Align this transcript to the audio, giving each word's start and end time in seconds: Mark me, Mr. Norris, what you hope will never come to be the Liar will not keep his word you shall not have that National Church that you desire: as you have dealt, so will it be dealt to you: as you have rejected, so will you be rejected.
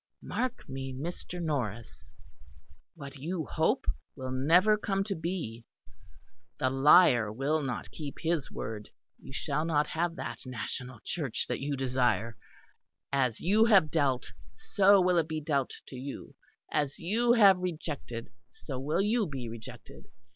Mark 0.23 0.67
me, 0.67 0.91
Mr. 0.91 1.39
Norris, 1.39 2.11
what 2.95 3.17
you 3.17 3.45
hope 3.45 3.85
will 4.15 4.31
never 4.31 4.75
come 4.75 5.03
to 5.03 5.13
be 5.13 5.63
the 6.57 6.71
Liar 6.71 7.31
will 7.31 7.61
not 7.61 7.91
keep 7.91 8.17
his 8.17 8.49
word 8.49 8.89
you 9.19 9.31
shall 9.31 9.63
not 9.63 9.85
have 9.85 10.15
that 10.15 10.43
National 10.43 10.99
Church 11.03 11.45
that 11.45 11.59
you 11.59 11.75
desire: 11.77 12.35
as 13.13 13.39
you 13.41 13.65
have 13.65 13.91
dealt, 13.91 14.31
so 14.55 14.99
will 14.99 15.19
it 15.19 15.27
be 15.27 15.39
dealt 15.39 15.75
to 15.85 15.95
you: 15.95 16.33
as 16.71 16.97
you 16.97 17.33
have 17.33 17.59
rejected, 17.59 18.31
so 18.49 18.79
will 18.79 19.01
you 19.03 19.27
be 19.27 19.47
rejected. 19.47 20.07